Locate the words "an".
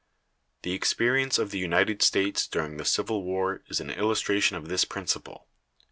3.79-3.91